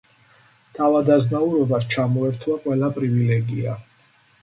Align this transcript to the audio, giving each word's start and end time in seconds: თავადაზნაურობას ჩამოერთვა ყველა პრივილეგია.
თავადაზნაურობას 0.77 1.87
ჩამოერთვა 1.93 2.59
ყველა 2.67 2.93
პრივილეგია. 2.99 3.81